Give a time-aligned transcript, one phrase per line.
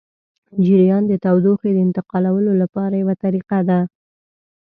[0.65, 3.79] جریان د تودوخې د انتقالولو لپاره یوه طریقه ده.